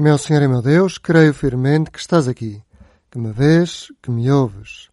Meu 0.00 0.16
Senhor 0.16 0.42
e 0.42 0.46
meu 0.46 0.62
Deus, 0.62 0.96
creio 0.96 1.34
firmemente 1.34 1.90
que 1.90 1.98
estás 1.98 2.28
aqui, 2.28 2.62
que 3.10 3.18
me 3.18 3.32
vês, 3.32 3.88
que 4.00 4.12
me 4.12 4.30
ouves. 4.30 4.88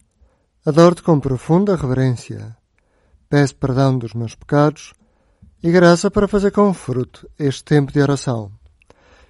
Adoro-te 0.66 1.04
com 1.04 1.20
profunda 1.20 1.76
reverência. 1.76 2.58
Peço 3.30 3.56
perdão 3.56 4.00
dos 4.00 4.16
meus 4.16 4.34
pecados 4.34 4.96
e 5.62 5.72
graça 5.72 6.10
para 6.10 6.28
fazer 6.28 6.50
com 6.50 6.74
fruto 6.74 7.30
este 7.38 7.64
tempo 7.64 7.92
de 7.92 8.02
oração. 8.02 8.52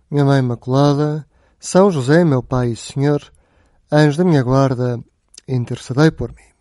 Minha 0.10 0.24
Mãe 0.24 0.40
Imaculada, 0.40 1.28
São 1.60 1.92
José, 1.92 2.24
meu 2.24 2.42
Pai 2.42 2.70
e 2.70 2.76
Senhor, 2.78 3.22
anjo 3.92 4.18
da 4.18 4.24
minha 4.24 4.44
guarda, 4.44 4.98
intercedei 5.46 6.10
por 6.10 6.30
mim. 6.30 6.54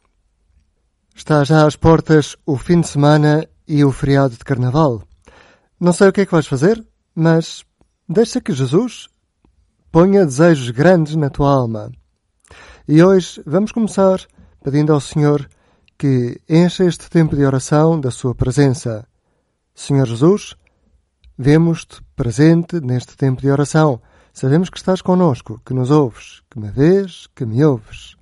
Está 1.15 1.45
já 1.45 1.65
às 1.65 1.77
portas 1.77 2.37
o 2.45 2.57
fim 2.57 2.81
de 2.81 2.89
semana 2.89 3.49
e 3.69 3.85
o 3.85 3.93
feriado 3.93 4.37
de 4.37 4.43
Carnaval. 4.43 5.05
Não 5.79 5.93
sei 5.93 6.09
o 6.09 6.13
que 6.13 6.23
é 6.23 6.27
que 6.27 6.33
vais 6.33 6.49
fazer, 6.49 6.85
mas 7.15 7.65
deixa 8.09 8.41
que 8.41 8.53
Jesus 8.53 9.09
ponha 9.91 10.25
desejos 10.25 10.71
grandes 10.71 11.17
na 11.17 11.31
tua 11.31 11.51
alma. 11.51 11.91
E 12.87 13.03
hoje 13.03 13.43
vamos 13.47 13.73
começar 13.73 14.21
pedindo 14.63 14.93
ao 14.93 15.01
Senhor 15.01 15.49
que 15.97 16.41
encha 16.49 16.85
este 16.85 17.09
tempo 17.09 17.35
de 17.37 17.45
oração 17.45 17.99
da 17.99 18.11
sua 18.11 18.35
presença. 18.35 19.07
Senhor 19.75 20.07
Jesus, 20.07 20.55
vemos-te 21.39 22.03
presente 22.15 22.81
neste 22.81 23.17
tempo 23.17 23.41
de 23.41 23.51
oração. 23.51 24.01
Sabemos 24.33 24.69
que 24.69 24.77
estás 24.77 25.01
conosco, 25.01 25.61
que 25.65 25.73
nos 25.73 25.91
ouves, 25.91 26.43
que 26.51 26.59
me 26.59 26.71
vês, 26.71 27.29
que 27.35 27.47
me 27.47 27.65
ouves. 27.65 28.17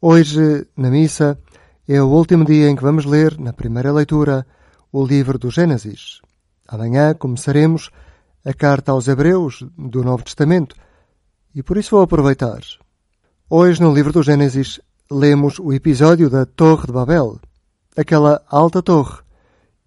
Hoje, 0.00 0.66
na 0.76 0.88
missa, 0.88 1.38
é 1.86 2.00
o 2.00 2.06
último 2.06 2.44
dia 2.44 2.70
em 2.70 2.76
que 2.76 2.82
vamos 2.82 3.04
ler, 3.04 3.38
na 3.38 3.52
primeira 3.52 3.92
leitura, 3.92 4.46
o 4.92 5.04
livro 5.04 5.38
do 5.38 5.50
Gênesis. 5.50 6.20
Amanhã 6.66 7.12
começaremos 7.12 7.90
a 7.92 8.00
carta 8.56 8.92
aos 8.92 9.06
Hebreus 9.06 9.62
do 9.76 10.02
Novo 10.02 10.24
Testamento 10.24 10.74
e 11.54 11.62
por 11.62 11.76
isso 11.76 11.90
vou 11.90 12.02
aproveitar. 12.02 12.60
Hoje, 13.48 13.80
no 13.80 13.92
livro 13.92 14.12
do 14.12 14.22
Gênesis, 14.22 14.80
lemos 15.10 15.58
o 15.58 15.72
episódio 15.72 16.30
da 16.30 16.46
Torre 16.46 16.86
de 16.86 16.92
Babel, 16.92 17.40
aquela 17.96 18.40
alta 18.48 18.80
torre 18.82 19.18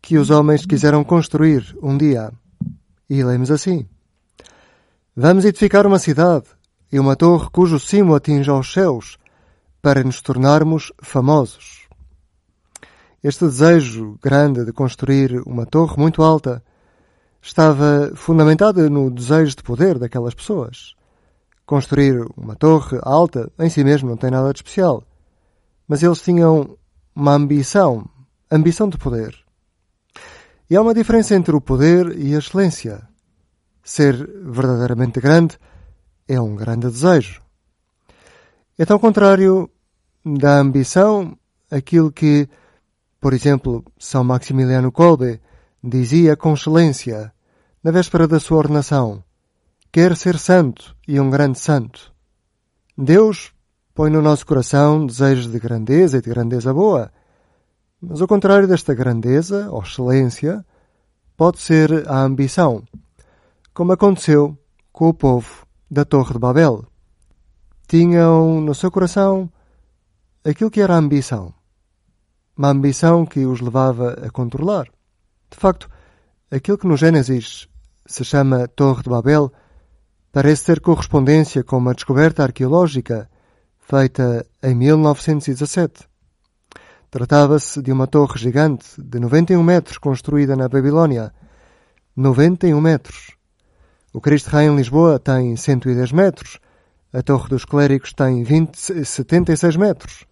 que 0.01 0.17
os 0.17 0.29
homens 0.29 0.65
quiseram 0.65 1.03
construir 1.03 1.75
um 1.81 1.97
dia. 1.97 2.31
E 3.09 3.23
lemos 3.23 3.49
assim: 3.49 3.87
Vamos 5.15 5.45
edificar 5.45 5.87
uma 5.87 5.99
cidade 5.99 6.45
e 6.91 6.99
uma 6.99 7.15
torre 7.15 7.49
cujo 7.51 7.79
cimo 7.79 8.13
atinge 8.13 8.49
aos 8.49 8.71
céus, 8.71 9.17
para 9.81 10.03
nos 10.03 10.21
tornarmos 10.21 10.91
famosos. 11.01 11.87
Este 13.23 13.45
desejo 13.45 14.19
grande 14.21 14.65
de 14.65 14.73
construir 14.73 15.41
uma 15.45 15.65
torre 15.65 15.95
muito 15.97 16.21
alta 16.21 16.61
estava 17.43 18.11
fundamentado 18.15 18.89
no 18.89 19.11
desejo 19.11 19.55
de 19.55 19.61
poder 19.61 19.99
daquelas 19.99 20.33
pessoas. 20.33 20.95
Construir 21.65 22.25
uma 22.35 22.55
torre 22.55 22.97
alta 23.03 23.51
em 23.59 23.69
si 23.69 23.83
mesmo 23.83 24.09
não 24.09 24.17
tem 24.17 24.31
nada 24.31 24.51
de 24.51 24.59
especial. 24.59 25.03
Mas 25.87 26.01
eles 26.01 26.21
tinham 26.21 26.75
uma 27.15 27.33
ambição, 27.33 28.09
ambição 28.49 28.89
de 28.89 28.97
poder. 28.97 29.37
E 30.69 30.75
há 30.75 30.81
uma 30.81 30.93
diferença 30.93 31.35
entre 31.35 31.55
o 31.55 31.61
poder 31.61 32.17
e 32.17 32.33
a 32.33 32.39
excelência. 32.39 33.07
Ser 33.83 34.15
verdadeiramente 34.43 35.19
grande 35.19 35.59
é 36.27 36.39
um 36.41 36.55
grande 36.55 36.87
desejo. 36.87 37.41
É 38.77 38.85
tão 38.85 38.97
contrário 38.97 39.69
da 40.25 40.57
ambição 40.57 41.37
aquilo 41.69 42.11
que 42.11 42.49
por 43.23 43.33
exemplo, 43.33 43.85
São 43.97 44.21
Maximiliano 44.21 44.91
Kolbe 44.91 45.39
dizia 45.81 46.35
com 46.35 46.53
excelência, 46.53 47.32
na 47.83 47.91
véspera 47.91 48.27
da 48.27 48.39
sua 48.39 48.59
ordenação, 48.59 49.23
quer 49.91 50.15
ser 50.15 50.37
santo 50.37 50.95
e 51.07 51.19
um 51.19 51.29
grande 51.29 51.59
santo. 51.59 52.13
Deus 52.97 53.51
põe 53.93 54.09
no 54.09 54.21
nosso 54.21 54.45
coração 54.45 55.05
desejos 55.05 55.51
de 55.51 55.59
grandeza 55.59 56.17
e 56.17 56.21
de 56.21 56.29
grandeza 56.29 56.73
boa, 56.73 57.11
mas 58.01 58.21
ao 58.21 58.27
contrário 58.27 58.67
desta 58.67 58.93
grandeza 58.93 59.69
ou 59.69 59.81
excelência, 59.81 60.65
pode 61.35 61.59
ser 61.59 62.07
a 62.09 62.21
ambição, 62.21 62.83
como 63.73 63.91
aconteceu 63.91 64.57
com 64.91 65.09
o 65.09 65.13
povo 65.13 65.65
da 65.89 66.05
Torre 66.05 66.33
de 66.33 66.39
Babel. 66.39 66.85
Tinham 67.87 68.61
no 68.61 68.73
seu 68.73 68.89
coração 68.89 69.51
aquilo 70.43 70.71
que 70.71 70.81
era 70.81 70.95
a 70.95 70.97
ambição 70.97 71.53
uma 72.55 72.69
ambição 72.69 73.25
que 73.25 73.45
os 73.45 73.59
levava 73.59 74.13
a 74.25 74.29
controlar. 74.29 74.87
De 75.49 75.57
facto, 75.57 75.89
aquilo 76.51 76.77
que 76.77 76.87
no 76.87 76.95
Gênesis 76.95 77.67
se 78.05 78.23
chama 78.23 78.67
Torre 78.67 79.03
de 79.03 79.09
Babel 79.09 79.51
parece 80.31 80.65
ter 80.65 80.79
correspondência 80.79 81.63
com 81.63 81.77
uma 81.77 81.93
descoberta 81.93 82.43
arqueológica 82.43 83.29
feita 83.79 84.45
em 84.61 84.73
1917. 84.75 86.07
Tratava-se 87.11 87.81
de 87.81 87.91
uma 87.91 88.07
torre 88.07 88.39
gigante 88.39 88.99
de 88.99 89.19
91 89.19 89.61
metros 89.61 89.99
construída 89.99 90.55
na 90.55 90.67
Babilónia. 90.67 91.31
91 92.15 92.81
metros. 92.81 93.37
O 94.11 94.19
Cristo 94.19 94.49
Rei 94.49 94.67
em 94.67 94.75
Lisboa 94.75 95.19
tem 95.19 95.55
110 95.55 96.11
metros. 96.11 96.59
A 97.11 97.21
Torre 97.21 97.49
dos 97.49 97.65
Clérigos 97.65 98.13
tem 98.13 98.43
20, 98.43 99.05
76 99.05 99.75
metros. 99.75 100.25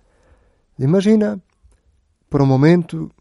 Imagina 0.79 1.39
por 2.27 2.41
um 2.41 2.45
momento 2.47 3.11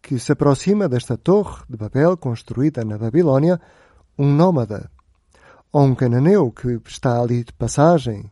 que 0.00 0.18
se 0.18 0.32
aproxima 0.32 0.88
desta 0.88 1.16
torre 1.18 1.62
de 1.68 1.76
Babel 1.76 2.16
construída 2.16 2.84
na 2.84 2.96
Babilónia 2.96 3.60
um 4.18 4.32
nómada, 4.32 4.90
ou 5.72 5.82
um 5.82 5.94
cananeu 5.94 6.50
que 6.50 6.80
está 6.86 7.20
ali 7.20 7.44
de 7.44 7.52
passagem, 7.52 8.30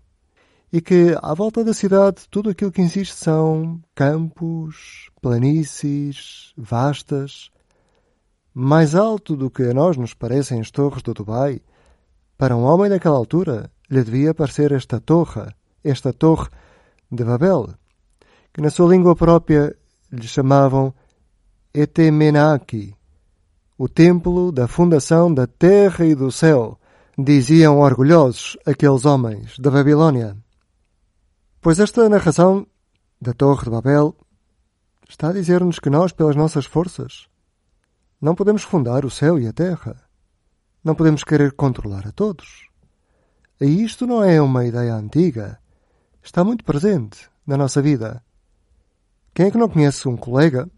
e 0.72 0.81
que 0.81 1.15
à 1.20 1.34
volta 1.34 1.62
da 1.62 1.75
cidade 1.75 2.26
tudo 2.31 2.50
aquilo 2.50 2.72
que 2.72 2.81
existe 2.81 3.15
são 3.15 3.81
campos, 3.94 5.10
planícies, 5.20 6.53
vastas. 6.56 7.50
Mais 8.54 8.94
alto 8.94 9.37
do 9.37 9.50
que 9.50 9.62
a 9.65 9.75
nós 9.75 9.97
nos 9.97 10.15
parecem 10.15 10.60
as 10.60 10.70
torres 10.70 11.03
do 11.03 11.12
Dubai, 11.12 11.60
para 12.38 12.56
um 12.56 12.64
homem 12.64 12.88
daquela 12.88 13.16
altura 13.16 13.70
lhe 13.91 14.03
devia 14.03 14.34
parecer 14.34 14.72
esta 14.72 14.99
torre, 14.99 15.47
esta 15.84 16.12
torre 16.12 16.49
de 17.10 17.22
Babel, 17.22 17.75
que 18.53 18.60
na 18.60 18.70
sua 18.70 18.91
língua 18.91 19.14
própria 19.14 19.76
lhe 20.10 20.26
chamavam 20.26 20.94
Etemenaki, 21.75 22.94
o 23.76 23.88
templo 23.88 24.52
da 24.52 24.68
fundação 24.68 25.32
da 25.32 25.46
terra 25.46 26.04
e 26.04 26.14
do 26.14 26.30
céu, 26.30 26.78
diziam 27.18 27.78
orgulhosos 27.78 28.56
aqueles 28.66 29.04
homens 29.04 29.58
da 29.58 29.70
Babilônia. 29.70 30.36
Pois 31.60 31.78
esta 31.78 32.08
narração 32.08 32.66
da 33.20 33.32
Torre 33.32 33.64
de 33.64 33.70
Babel 33.70 34.16
está 35.08 35.28
a 35.28 35.32
dizer-nos 35.32 35.78
que 35.78 35.90
nós, 35.90 36.12
pelas 36.12 36.36
nossas 36.36 36.64
forças, 36.64 37.28
não 38.20 38.34
podemos 38.34 38.62
fundar 38.62 39.04
o 39.04 39.10
céu 39.10 39.38
e 39.38 39.46
a 39.46 39.52
terra. 39.52 39.96
Não 40.82 40.94
podemos 40.94 41.22
querer 41.22 41.52
controlar 41.52 42.06
a 42.06 42.12
todos. 42.12 42.68
E 43.60 43.84
isto 43.84 44.06
não 44.06 44.24
é 44.24 44.40
uma 44.40 44.64
ideia 44.64 44.94
antiga. 44.94 45.58
Está 46.22 46.42
muito 46.42 46.64
presente 46.64 47.28
na 47.46 47.56
nossa 47.56 47.80
vida. 47.82 48.22
Quem 49.34 49.46
é 49.46 49.50
que 49.50 49.58
não 49.58 49.68
conhece 49.68 50.08
um 50.08 50.16
colega 50.16 50.68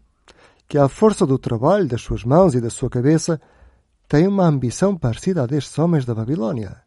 que, 0.67 0.77
à 0.77 0.87
força 0.87 1.25
do 1.25 1.37
trabalho, 1.37 1.87
das 1.87 2.01
suas 2.01 2.23
mãos 2.23 2.55
e 2.55 2.61
da 2.61 2.69
sua 2.69 2.89
cabeça, 2.89 3.39
tem 4.07 4.27
uma 4.27 4.45
ambição 4.45 4.95
parecida 4.95 5.43
à 5.43 5.45
destes 5.45 5.77
homens 5.77 6.05
da 6.05 6.13
Babilónia? 6.13 6.81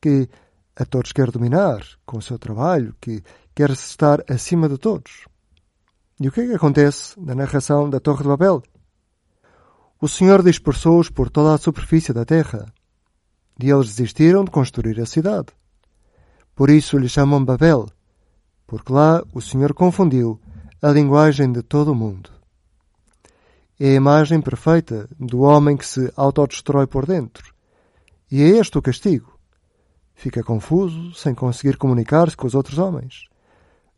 Que 0.00 0.28
a 0.76 0.84
todos 0.84 1.12
quer 1.12 1.30
dominar 1.30 1.82
com 2.04 2.18
o 2.18 2.22
seu 2.22 2.38
trabalho, 2.38 2.94
que 3.00 3.22
quer 3.54 3.70
estar 3.70 4.24
acima 4.28 4.68
de 4.68 4.76
todos. 4.78 5.26
E 6.20 6.28
o 6.28 6.32
que 6.32 6.40
é 6.40 6.46
que 6.46 6.54
acontece 6.54 7.18
na 7.20 7.34
narração 7.34 7.88
da 7.88 8.00
Torre 8.00 8.22
de 8.22 8.28
Babel? 8.28 8.62
O 10.00 10.08
Senhor 10.08 10.42
dispersou-os 10.42 11.08
por 11.08 11.30
toda 11.30 11.54
a 11.54 11.58
superfície 11.58 12.12
da 12.12 12.24
terra, 12.24 12.66
e 13.62 13.70
eles 13.70 13.94
desistiram 13.94 14.44
de 14.44 14.50
construir 14.50 15.00
a 15.00 15.06
cidade. 15.06 15.48
Por 16.54 16.70
isso 16.70 16.98
lhe 16.98 17.08
chamam 17.08 17.44
Babel, 17.44 17.86
porque 18.66 18.92
lá 18.92 19.22
o 19.32 19.40
Senhor 19.40 19.72
confundiu 19.72 20.40
a 20.82 20.88
linguagem 20.88 21.50
de 21.52 21.62
todo 21.62 21.92
o 21.92 21.94
mundo. 21.94 22.33
É 23.78 23.88
a 23.88 23.94
imagem 23.94 24.40
perfeita 24.40 25.08
do 25.18 25.40
homem 25.40 25.76
que 25.76 25.86
se 25.86 26.12
autodestrói 26.16 26.86
por 26.86 27.06
dentro. 27.06 27.52
E 28.30 28.42
é 28.42 28.48
este 28.48 28.78
o 28.78 28.82
castigo. 28.82 29.38
Fica 30.14 30.42
confuso, 30.44 31.12
sem 31.14 31.34
conseguir 31.34 31.76
comunicar-se 31.76 32.36
com 32.36 32.46
os 32.46 32.54
outros 32.54 32.78
homens. 32.78 33.28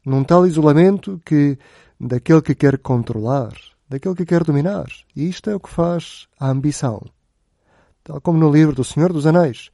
Num 0.04 0.24
tal 0.24 0.46
isolamento 0.46 1.20
que 1.24 1.58
daquele 2.00 2.40
que 2.40 2.54
quer 2.54 2.78
controlar, 2.78 3.52
daquele 3.88 4.14
que 4.14 4.24
quer 4.24 4.44
dominar. 4.44 4.86
E 5.14 5.28
isto 5.28 5.50
é 5.50 5.54
o 5.54 5.60
que 5.60 5.68
faz 5.68 6.26
a 6.40 6.48
ambição. 6.48 7.02
Tal 8.02 8.20
como 8.20 8.38
no 8.38 8.50
livro 8.50 8.74
do 8.74 8.84
Senhor 8.84 9.12
dos 9.12 9.26
Anéis. 9.26 9.70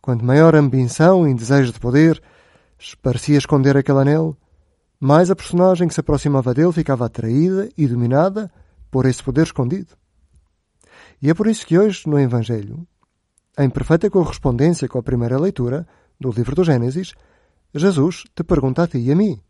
Quanto 0.00 0.24
maior 0.24 0.54
ambição 0.54 1.28
e 1.28 1.34
desejo 1.34 1.72
de 1.72 1.80
poder 1.80 2.22
parecia 3.02 3.38
esconder 3.38 3.76
aquele 3.76 3.98
anel, 3.98 4.36
mais 5.00 5.30
a 5.30 5.36
personagem 5.36 5.88
que 5.88 5.94
se 5.94 6.00
aproximava 6.00 6.54
dele 6.54 6.72
ficava 6.72 7.06
atraída 7.06 7.68
e 7.76 7.86
dominada 7.86 8.50
por 8.90 9.06
esse 9.06 9.22
poder 9.22 9.44
escondido. 9.44 9.96
E 11.20 11.30
é 11.30 11.34
por 11.34 11.46
isso 11.46 11.66
que 11.66 11.78
hoje, 11.78 12.08
no 12.08 12.18
Evangelho, 12.18 12.86
em 13.58 13.70
perfeita 13.70 14.10
correspondência 14.10 14.88
com 14.88 14.98
a 14.98 15.02
primeira 15.02 15.38
leitura 15.38 15.86
do 16.20 16.30
livro 16.30 16.54
do 16.54 16.64
Gênesis, 16.64 17.14
Jesus 17.74 18.24
te 18.34 18.44
pergunta 18.44 18.82
a 18.82 18.88
ti 18.88 18.98
e 18.98 19.12
a 19.12 19.16
mim: 19.16 19.40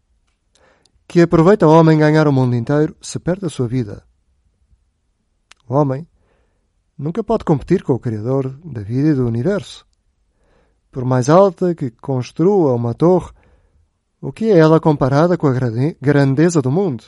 Que 1.09 1.21
aproveita 1.21 1.67
o 1.67 1.71
homem 1.71 1.99
ganhar 1.99 2.27
o 2.29 2.33
mundo 2.33 2.55
inteiro 2.55 2.97
se 3.01 3.19
perde 3.19 3.47
a 3.47 3.51
sua 3.51 3.67
vida? 3.67 4.05
O 5.69 5.75
homem 5.75 6.07
nunca 6.97 7.23
pode 7.25 7.45
competir 7.45 7.83
com 7.83 7.95
o 7.95 7.99
Criador 7.99 8.49
da 8.65 8.83
vida 8.83 9.09
e 9.09 9.15
do 9.15 9.27
universo. 9.27 9.87
Por 10.91 11.05
mais 11.05 11.29
alta 11.29 11.75
que 11.75 11.91
construa 11.91 12.73
uma 12.73 12.95
torre, 12.95 13.31
o 14.21 14.33
que 14.33 14.47
é 14.47 14.59
ela 14.59 14.81
comparada 14.81 15.37
com 15.37 15.47
a 15.47 15.53
grandeza 16.01 16.63
do 16.63 16.71
mundo? 16.71 17.05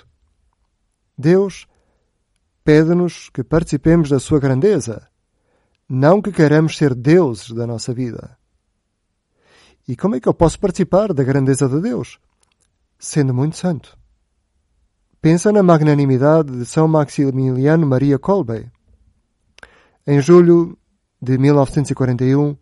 Deus 1.17 1.67
pede-nos 2.69 3.31
que 3.31 3.43
participemos 3.43 4.11
da 4.11 4.21
sua 4.21 4.39
grandeza, 4.39 5.09
não 5.89 6.21
que 6.21 6.31
queremos 6.31 6.77
ser 6.77 6.95
deuses 6.95 7.51
da 7.53 7.67
nossa 7.67 7.95
vida. 7.95 8.37
E 9.89 9.97
como 9.97 10.17
é 10.17 10.21
que 10.21 10.29
eu 10.29 10.35
posso 10.35 10.61
participar 10.61 11.15
da 11.15 11.25
grandeza 11.25 11.67
de 11.67 11.81
Deus? 11.81 12.19
Sendo 12.99 13.33
muito 13.33 13.57
santo. 13.57 13.97
Pensa 15.19 15.51
na 15.51 15.63
magnanimidade 15.63 16.59
de 16.59 16.67
São 16.67 16.87
Maximiliano 16.87 17.87
Maria 17.87 18.19
Kolbe. 18.19 18.71
Em 20.07 20.21
julho 20.21 20.77
de 21.23 21.39
1941, 21.39 22.55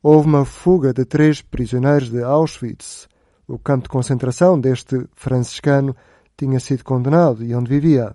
houve 0.00 0.28
uma 0.28 0.44
fuga 0.44 0.92
de 0.92 1.04
três 1.04 1.42
prisioneiros 1.42 2.08
de 2.08 2.22
Auschwitz. 2.22 3.08
O 3.48 3.58
campo 3.58 3.82
de 3.82 3.88
concentração 3.88 4.60
deste 4.60 5.08
franciscano 5.16 5.96
tinha 6.36 6.60
sido 6.60 6.84
condenado 6.84 7.42
e 7.42 7.52
onde 7.52 7.68
vivia. 7.68 8.14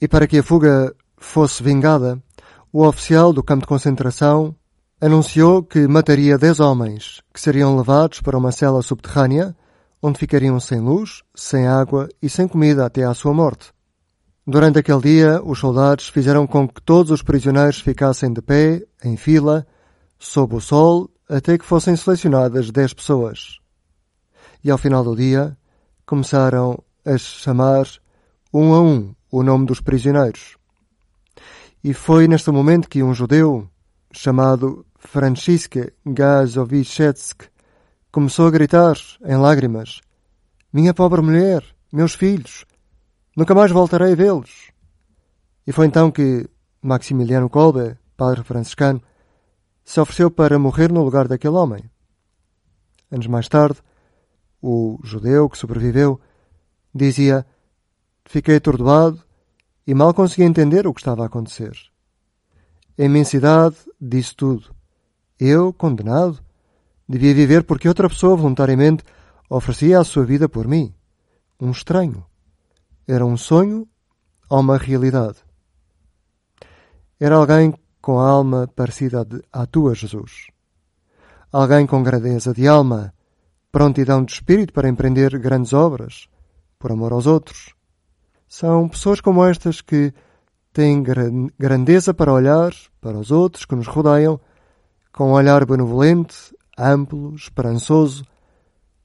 E 0.00 0.08
para 0.08 0.26
que 0.26 0.38
a 0.38 0.42
fuga 0.42 0.94
fosse 1.16 1.62
vingada, 1.62 2.20
o 2.72 2.86
oficial 2.86 3.32
do 3.32 3.42
campo 3.42 3.62
de 3.62 3.68
concentração 3.68 4.54
anunciou 5.00 5.62
que 5.62 5.86
mataria 5.86 6.38
dez 6.38 6.60
homens, 6.60 7.22
que 7.32 7.40
seriam 7.40 7.76
levados 7.76 8.20
para 8.20 8.38
uma 8.38 8.52
cela 8.52 8.82
subterrânea, 8.82 9.54
onde 10.02 10.18
ficariam 10.18 10.58
sem 10.60 10.80
luz, 10.80 11.22
sem 11.34 11.66
água 11.66 12.08
e 12.20 12.28
sem 12.28 12.46
comida 12.46 12.84
até 12.84 13.04
à 13.04 13.14
sua 13.14 13.32
morte. 13.32 13.72
Durante 14.46 14.78
aquele 14.78 15.00
dia, 15.00 15.42
os 15.42 15.58
soldados 15.58 16.08
fizeram 16.08 16.46
com 16.46 16.68
que 16.68 16.82
todos 16.82 17.10
os 17.10 17.22
prisioneiros 17.22 17.80
ficassem 17.80 18.32
de 18.32 18.42
pé, 18.42 18.82
em 19.02 19.16
fila, 19.16 19.66
sob 20.18 20.56
o 20.56 20.60
sol, 20.60 21.10
até 21.28 21.56
que 21.56 21.64
fossem 21.64 21.96
selecionadas 21.96 22.70
dez 22.70 22.92
pessoas. 22.92 23.58
E 24.62 24.70
ao 24.70 24.76
final 24.76 25.02
do 25.02 25.16
dia, 25.16 25.56
começaram 26.04 26.78
a 27.04 27.16
chamar 27.16 27.86
um 28.52 28.74
a 28.74 28.82
um 28.82 29.14
o 29.36 29.42
nome 29.42 29.66
dos 29.66 29.80
prisioneiros. 29.80 30.56
E 31.82 31.92
foi 31.92 32.28
neste 32.28 32.52
momento 32.52 32.88
que 32.88 33.02
um 33.02 33.12
judeu, 33.12 33.68
chamado 34.12 34.86
Franciszek 34.96 35.92
Gazowiecki, 36.06 37.50
começou 38.12 38.46
a 38.46 38.50
gritar, 38.52 38.96
em 39.24 39.36
lágrimas, 39.36 40.00
Minha 40.72 40.94
pobre 40.94 41.20
mulher, 41.20 41.64
meus 41.92 42.14
filhos, 42.14 42.64
nunca 43.36 43.56
mais 43.56 43.72
voltarei 43.72 44.12
a 44.12 44.14
vê-los. 44.14 44.70
E 45.66 45.72
foi 45.72 45.86
então 45.86 46.12
que 46.12 46.48
Maximiliano 46.80 47.50
Kolbe, 47.50 47.98
padre 48.16 48.44
franciscano, 48.44 49.02
se 49.84 50.00
ofereceu 50.00 50.30
para 50.30 50.60
morrer 50.60 50.92
no 50.92 51.02
lugar 51.02 51.26
daquele 51.26 51.56
homem. 51.56 51.82
Anos 53.10 53.26
mais 53.26 53.48
tarde, 53.48 53.80
o 54.62 55.00
judeu 55.02 55.48
que 55.48 55.58
sobreviveu 55.58 56.20
dizia 56.94 57.44
Fiquei 58.24 58.56
atordoado 58.56 59.22
e 59.86 59.94
mal 59.94 60.14
conseguia 60.14 60.46
entender 60.46 60.86
o 60.86 60.94
que 60.94 61.00
estava 61.00 61.22
a 61.22 61.26
acontecer. 61.26 61.76
A 62.98 63.02
imensidade 63.02 63.76
disse 64.00 64.34
tudo. 64.34 64.74
Eu, 65.38 65.72
condenado, 65.72 66.38
devia 67.08 67.34
viver 67.34 67.64
porque 67.64 67.88
outra 67.88 68.08
pessoa 68.08 68.36
voluntariamente 68.36 69.04
oferecia 69.50 69.98
a 69.98 70.04
sua 70.04 70.24
vida 70.24 70.48
por 70.48 70.66
mim. 70.66 70.94
Um 71.60 71.70
estranho. 71.70 72.24
Era 73.06 73.26
um 73.26 73.36
sonho 73.36 73.86
ou 74.48 74.60
uma 74.60 74.78
realidade? 74.78 75.38
Era 77.18 77.36
alguém 77.36 77.74
com 78.00 78.18
a 78.18 78.28
alma 78.28 78.68
parecida 78.68 79.26
à 79.52 79.66
tua, 79.66 79.94
Jesus. 79.94 80.48
Alguém 81.50 81.86
com 81.86 82.02
grandeza 82.02 82.52
de 82.52 82.66
alma, 82.66 83.14
prontidão 83.70 84.24
de 84.24 84.32
espírito 84.32 84.72
para 84.72 84.88
empreender 84.88 85.38
grandes 85.38 85.72
obras, 85.72 86.28
por 86.78 86.92
amor 86.92 87.12
aos 87.12 87.26
outros, 87.26 87.73
são 88.54 88.88
pessoas 88.88 89.20
como 89.20 89.44
estas 89.44 89.80
que 89.80 90.14
têm 90.72 91.02
grandeza 91.58 92.14
para 92.14 92.32
olhar 92.32 92.72
para 93.00 93.18
os 93.18 93.32
outros 93.32 93.64
que 93.64 93.74
nos 93.74 93.88
rodeiam 93.88 94.40
com 95.12 95.30
um 95.30 95.32
olhar 95.32 95.66
benevolente, 95.66 96.54
amplo, 96.78 97.34
esperançoso, 97.34 98.24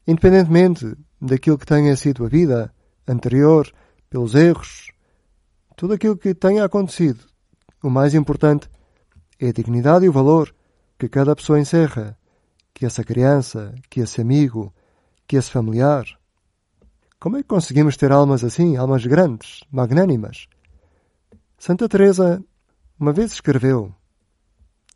independentemente 0.05 0.95
daquilo 1.19 1.57
que 1.57 1.65
tenha 1.65 1.95
sido 1.95 2.25
a 2.25 2.29
vida 2.29 2.71
anterior, 3.07 3.67
pelos 4.07 4.35
erros, 4.35 4.91
tudo 5.75 5.95
aquilo 5.95 6.15
que 6.15 6.35
tenha 6.35 6.63
acontecido. 6.63 7.21
O 7.81 7.89
mais 7.89 8.13
importante 8.13 8.69
é 9.39 9.49
a 9.49 9.51
dignidade 9.51 10.05
e 10.05 10.09
o 10.09 10.13
valor 10.13 10.53
que 10.99 11.09
cada 11.09 11.35
pessoa 11.35 11.59
encerra, 11.59 12.15
que 12.71 12.85
essa 12.85 13.03
criança, 13.03 13.73
que 13.89 13.99
esse 14.01 14.21
amigo, 14.21 14.71
que 15.27 15.37
esse 15.37 15.49
familiar, 15.49 16.18
como 17.19 17.35
é 17.35 17.41
que 17.41 17.49
conseguimos 17.49 17.97
ter 17.97 18.11
almas 18.13 18.43
assim, 18.45 18.77
almas 18.77 19.05
grandes, 19.05 19.61
magnânimas? 19.69 20.47
Santa 21.57 21.89
Teresa 21.89 22.41
uma 22.97 23.11
vez 23.11 23.33
escreveu: 23.33 23.93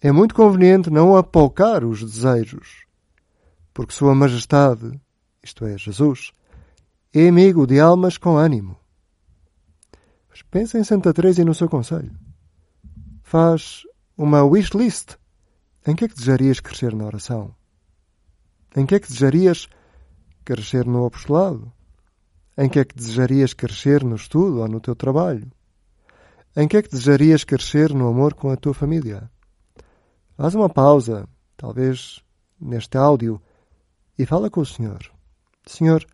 É 0.02 0.10
muito 0.12 0.34
conveniente 0.34 0.90
não 0.90 1.18
apoucar 1.18 1.84
os 1.84 2.00
desejos, 2.02 2.86
porque 3.74 3.94
Sua 3.94 4.16
Majestade, 4.16 5.00
isto 5.44 5.66
é, 5.66 5.78
Jesus, 5.78 6.32
é 7.14 7.28
amigo 7.28 7.68
de 7.68 7.80
almas 7.80 8.18
com 8.18 8.38
ânimo. 8.38 8.78
Mas 10.30 10.42
pensa 10.42 10.80
em 10.80 10.84
Santa 10.84 11.14
Teresa 11.14 11.42
e 11.42 11.46
no 11.46 11.54
seu 11.54 11.68
conselho. 11.68 12.18
Faz 13.22 13.84
uma 14.18 14.44
wish 14.44 14.76
list. 14.76 15.16
Em 15.86 15.94
que 15.94 16.06
é 16.06 16.08
que 16.08 16.16
desejarias 16.16 16.62
crescer 16.62 16.96
na 16.96 17.06
oração? 17.06 17.54
Em 18.76 18.86
que 18.86 18.96
é 18.96 19.00
que 19.00 19.08
desejarias 19.08 19.68
crescer 20.46 20.86
no 20.86 21.06
apostolado? 21.06 21.72
Em 22.58 22.70
que 22.70 22.80
é 22.80 22.86
que 22.86 22.96
desejarias 22.96 23.54
crescer 23.54 24.04
no 24.04 24.16
estudo 24.16 24.62
ou 24.62 24.68
no 24.68 24.80
teu 24.80 24.96
trabalho? 24.96 25.52
Em 26.56 26.68
que 26.68 26.78
é 26.78 26.82
que 26.84 26.90
desejarias 26.90 27.44
crescer 27.44 27.94
no 27.94 28.08
amor 28.08 28.36
com 28.36 28.52
a 28.52 28.56
tua 28.56 28.74
família? 28.74 29.30
Faz 30.38 30.54
uma 30.54 30.70
pausa, 30.70 31.28
talvez 31.58 32.24
neste 32.60 32.98
áudio, 32.98 33.42
e 34.18 34.26
fala 34.26 34.50
com 34.50 34.62
o 34.62 34.66
Senhor. 34.66 35.00
Senhor, 35.66 36.06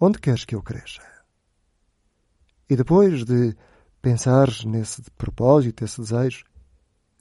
onde 0.00 0.20
queres 0.20 0.44
que 0.44 0.54
eu 0.54 0.62
cresça? 0.62 1.02
E 2.70 2.76
depois 2.76 3.24
de 3.24 3.56
pensares 4.00 4.64
nesse 4.64 5.02
propósito, 5.12 5.84
esse 5.84 6.00
desejo, 6.00 6.44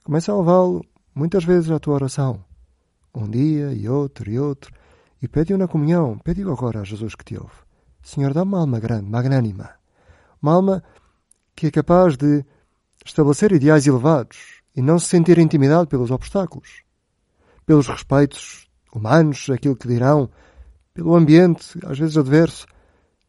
começa 0.03 0.31
a 0.31 0.37
levá-lo 0.37 0.85
muitas 1.15 1.43
vezes 1.43 1.71
à 1.71 1.79
tua 1.79 1.95
oração. 1.95 2.43
Um 3.15 3.27
dia 3.27 3.73
e 3.73 3.89
outro 3.89 4.29
e 4.29 4.39
outro. 4.39 4.71
E 5.21 5.27
pede-o 5.27 5.57
na 5.57 5.67
comunhão. 5.67 6.19
Pede-o 6.19 6.51
agora 6.51 6.81
a 6.81 6.83
Jesus 6.83 7.15
que 7.15 7.25
te 7.25 7.35
ouve. 7.35 7.66
Senhor, 8.07 8.33
dá-me 8.33 8.53
uma 8.53 8.59
alma 8.61 8.79
grande, 8.79 9.09
magnânima. 9.09 9.71
Uma 10.41 10.53
alma 10.53 10.83
que 11.53 11.67
é 11.67 11.71
capaz 11.71 12.15
de 12.15 12.45
estabelecer 13.05 13.51
ideais 13.51 13.85
elevados 13.85 14.61
e 14.73 14.81
não 14.81 14.97
se 14.97 15.07
sentir 15.07 15.37
intimidado 15.37 15.89
pelos 15.89 16.09
obstáculos, 16.09 16.83
pelos 17.65 17.85
respeitos 17.85 18.65
humanos, 18.95 19.49
aquilo 19.49 19.75
que 19.75 19.89
dirão, 19.89 20.29
pelo 20.93 21.15
ambiente, 21.17 21.77
às 21.85 21.99
vezes 21.99 22.15
adverso, 22.15 22.65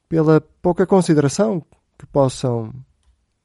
pela 0.08 0.40
pouca 0.62 0.86
consideração 0.86 1.60
que 1.98 2.06
possam 2.06 2.72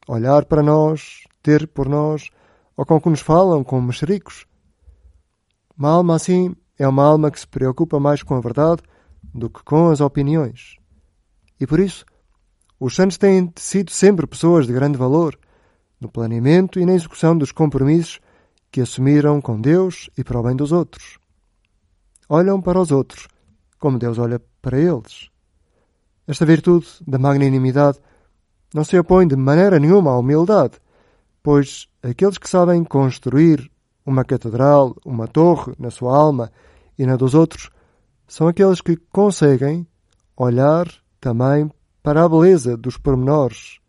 olhar 0.08 0.46
para 0.46 0.62
nós, 0.62 1.24
ter 1.42 1.68
por 1.68 1.90
nós, 1.90 2.30
ou 2.78 2.86
com 2.86 3.02
que 3.02 3.10
nos 3.10 3.22
falam 3.22 3.64
como 3.64 3.88
mexericos. 3.88 4.46
Uma 5.76 5.90
alma 5.90 6.16
assim 6.16 6.56
é 6.78 6.88
uma 6.88 7.04
alma 7.04 7.32
que 7.32 7.40
se 7.40 7.48
preocupa 7.48 8.00
mais 8.00 8.22
com 8.22 8.36
a 8.36 8.40
verdade 8.40 8.84
do 9.34 9.50
que 9.50 9.64
com 9.64 9.90
as 9.90 10.00
opiniões. 10.00 10.83
E 11.60 11.68
por 11.68 11.80
isso, 11.80 12.06
os 12.80 12.96
santos 12.96 13.18
têm 13.18 13.52
sido 13.56 13.92
sempre 13.92 14.28
pessoas 14.28 14.68
de 14.68 14.74
grande 14.74 14.98
valor 14.98 15.38
no 16.00 16.10
planeamento 16.10 16.80
e 16.80 16.86
na 16.86 16.94
execução 16.94 17.38
dos 17.38 17.52
compromissos 17.52 18.20
que 18.72 18.82
assumiram 18.82 19.40
com 19.40 19.62
Deus 19.62 20.10
e 20.18 20.24
para 20.24 20.40
o 20.40 20.44
bem 20.44 20.56
dos 20.56 20.72
outros. 20.72 21.18
Olham 22.28 22.62
para 22.62 22.80
os 22.80 22.92
outros 22.92 23.28
como 23.84 24.00
Deus 24.00 24.18
olha 24.18 24.42
para 24.62 24.80
eles. 24.80 25.30
Esta 26.26 26.46
virtude 26.46 26.88
da 27.06 27.20
magnanimidade 27.20 28.00
não 28.74 28.86
se 28.86 28.98
opõe 28.98 29.28
de 29.28 29.36
maneira 29.36 29.78
nenhuma 29.78 30.12
à 30.12 30.18
humildade, 30.18 30.80
pois 31.44 31.90
aqueles 32.02 32.38
que 32.38 32.50
sabem 32.50 32.82
construir 32.86 33.70
uma 34.06 34.24
catedral, 34.24 34.96
uma 35.06 35.28
torre 35.28 35.74
na 35.78 35.92
sua 35.92 36.18
alma 36.18 36.50
e 36.98 37.06
na 37.06 37.18
dos 37.18 37.34
outros, 37.34 37.70
são 38.26 38.48
aqueles 38.48 38.80
que 38.80 38.96
conseguem 39.12 39.86
olhar 40.38 40.88
também 41.24 41.72
para 42.04 42.26
a 42.26 42.28
beleza 42.28 42.76
dos 42.76 42.98
pormenores 42.98 43.80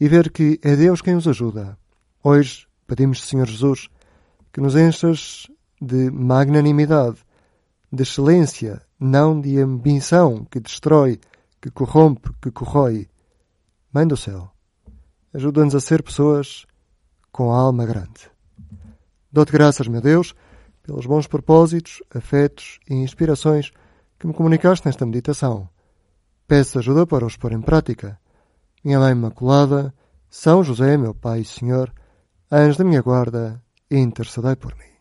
e 0.00 0.08
ver 0.08 0.30
que 0.30 0.58
é 0.62 0.74
Deus 0.74 1.02
quem 1.02 1.14
os 1.14 1.28
ajuda. 1.28 1.76
Hoje 2.24 2.66
pedimos, 2.86 3.22
Senhor 3.22 3.46
Jesus, 3.46 3.90
que 4.50 4.60
nos 4.60 4.74
enchas 4.74 5.48
de 5.78 6.10
magnanimidade, 6.10 7.18
de 7.92 8.02
excelência, 8.02 8.80
não 8.98 9.38
de 9.38 9.60
ambição 9.60 10.46
que 10.50 10.58
destrói, 10.60 11.20
que 11.60 11.70
corrompe, 11.70 12.30
que 12.40 12.50
corrói. 12.50 13.06
Mãe 13.92 14.06
do 14.06 14.16
céu, 14.16 14.50
ajuda-nos 15.34 15.74
a 15.74 15.80
ser 15.80 16.02
pessoas 16.02 16.64
com 17.30 17.52
a 17.52 17.58
alma 17.58 17.84
grande. 17.84 18.30
Dou-te 19.30 19.52
graças, 19.52 19.86
meu 19.88 20.00
Deus, 20.00 20.34
pelos 20.82 21.04
bons 21.04 21.26
propósitos, 21.26 22.02
afetos 22.14 22.80
e 22.88 22.94
inspirações 22.94 23.72
que 24.18 24.26
me 24.26 24.32
comunicaste 24.32 24.86
nesta 24.86 25.04
meditação. 25.04 25.68
Peço 26.52 26.78
ajuda 26.78 27.06
para 27.06 27.24
os 27.24 27.34
pôr 27.34 27.52
em 27.52 27.62
prática. 27.62 28.20
Minha 28.84 28.98
Mãe 28.98 29.12
Imaculada, 29.12 29.90
São 30.28 30.62
José, 30.62 30.98
meu 30.98 31.14
Pai 31.14 31.40
e 31.40 31.44
Senhor, 31.46 31.90
anjo 32.52 32.76
da 32.76 32.84
minha 32.84 33.00
guarda, 33.00 33.58
intercedei 33.90 34.54
por 34.54 34.76
mim. 34.76 34.91